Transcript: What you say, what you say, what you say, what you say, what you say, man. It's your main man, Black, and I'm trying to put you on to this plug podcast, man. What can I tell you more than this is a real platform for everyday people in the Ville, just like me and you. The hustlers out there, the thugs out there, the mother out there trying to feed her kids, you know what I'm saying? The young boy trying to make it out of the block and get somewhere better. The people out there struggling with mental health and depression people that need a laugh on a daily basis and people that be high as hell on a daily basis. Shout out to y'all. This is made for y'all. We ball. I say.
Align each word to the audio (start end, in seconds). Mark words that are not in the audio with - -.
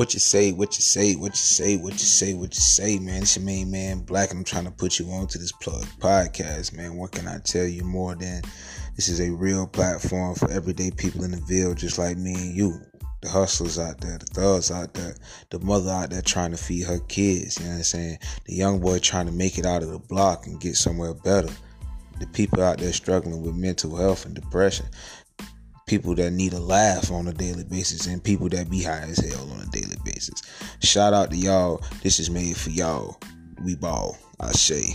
What 0.00 0.14
you 0.14 0.20
say, 0.20 0.50
what 0.52 0.78
you 0.78 0.80
say, 0.80 1.14
what 1.14 1.32
you 1.32 1.36
say, 1.36 1.76
what 1.76 1.92
you 1.92 1.98
say, 1.98 2.32
what 2.32 2.54
you 2.54 2.60
say, 2.62 2.98
man. 2.98 3.20
It's 3.20 3.36
your 3.36 3.44
main 3.44 3.70
man, 3.70 3.98
Black, 3.98 4.30
and 4.30 4.38
I'm 4.38 4.44
trying 4.44 4.64
to 4.64 4.70
put 4.70 4.98
you 4.98 5.10
on 5.10 5.26
to 5.26 5.36
this 5.36 5.52
plug 5.52 5.84
podcast, 5.98 6.74
man. 6.74 6.96
What 6.96 7.12
can 7.12 7.28
I 7.28 7.36
tell 7.40 7.66
you 7.66 7.84
more 7.84 8.14
than 8.14 8.40
this 8.96 9.10
is 9.10 9.20
a 9.20 9.30
real 9.30 9.66
platform 9.66 10.36
for 10.36 10.50
everyday 10.50 10.90
people 10.90 11.22
in 11.22 11.32
the 11.32 11.42
Ville, 11.46 11.74
just 11.74 11.98
like 11.98 12.16
me 12.16 12.32
and 12.32 12.56
you. 12.56 12.80
The 13.20 13.28
hustlers 13.28 13.78
out 13.78 14.00
there, 14.00 14.16
the 14.16 14.24
thugs 14.24 14.70
out 14.70 14.94
there, 14.94 15.16
the 15.50 15.58
mother 15.58 15.90
out 15.90 16.08
there 16.08 16.22
trying 16.22 16.52
to 16.52 16.56
feed 16.56 16.86
her 16.86 17.00
kids, 17.00 17.58
you 17.58 17.66
know 17.66 17.72
what 17.72 17.76
I'm 17.76 17.82
saying? 17.82 18.18
The 18.46 18.54
young 18.54 18.80
boy 18.80 19.00
trying 19.00 19.26
to 19.26 19.32
make 19.32 19.58
it 19.58 19.66
out 19.66 19.82
of 19.82 19.90
the 19.90 19.98
block 19.98 20.46
and 20.46 20.58
get 20.58 20.76
somewhere 20.76 21.12
better. 21.12 21.52
The 22.20 22.26
people 22.28 22.62
out 22.62 22.78
there 22.78 22.94
struggling 22.94 23.42
with 23.42 23.54
mental 23.54 23.94
health 23.96 24.24
and 24.24 24.34
depression 24.34 24.86
people 25.90 26.14
that 26.14 26.30
need 26.30 26.52
a 26.52 26.60
laugh 26.60 27.10
on 27.10 27.26
a 27.26 27.32
daily 27.32 27.64
basis 27.64 28.06
and 28.06 28.22
people 28.22 28.48
that 28.48 28.70
be 28.70 28.80
high 28.80 29.02
as 29.08 29.18
hell 29.18 29.50
on 29.50 29.60
a 29.60 29.66
daily 29.72 29.96
basis. 30.04 30.40
Shout 30.80 31.12
out 31.12 31.32
to 31.32 31.36
y'all. 31.36 31.82
This 32.04 32.20
is 32.20 32.30
made 32.30 32.56
for 32.56 32.70
y'all. 32.70 33.18
We 33.64 33.74
ball. 33.74 34.16
I 34.38 34.52
say. 34.52 34.94